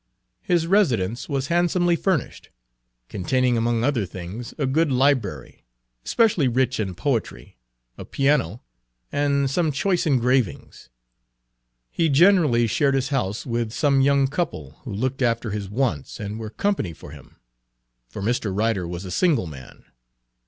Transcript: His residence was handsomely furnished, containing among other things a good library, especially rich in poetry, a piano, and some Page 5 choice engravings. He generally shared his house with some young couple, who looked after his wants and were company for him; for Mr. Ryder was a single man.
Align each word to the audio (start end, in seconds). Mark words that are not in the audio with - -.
His 0.41 0.65
residence 0.65 1.29
was 1.29 1.49
handsomely 1.49 1.95
furnished, 1.95 2.49
containing 3.07 3.55
among 3.55 3.83
other 3.83 4.03
things 4.03 4.51
a 4.57 4.65
good 4.65 4.91
library, 4.91 5.63
especially 6.03 6.47
rich 6.47 6.79
in 6.79 6.95
poetry, 6.95 7.59
a 7.99 8.05
piano, 8.05 8.63
and 9.11 9.47
some 9.47 9.67
Page 9.67 9.75
5 9.75 9.79
choice 9.79 10.05
engravings. 10.07 10.89
He 11.91 12.09
generally 12.09 12.65
shared 12.65 12.95
his 12.95 13.09
house 13.09 13.45
with 13.45 13.71
some 13.71 14.01
young 14.01 14.25
couple, 14.25 14.79
who 14.85 14.91
looked 14.91 15.21
after 15.21 15.51
his 15.51 15.69
wants 15.69 16.19
and 16.19 16.39
were 16.39 16.49
company 16.49 16.93
for 16.93 17.11
him; 17.11 17.35
for 18.09 18.23
Mr. 18.23 18.51
Ryder 18.51 18.87
was 18.87 19.05
a 19.05 19.11
single 19.11 19.45
man. 19.45 19.85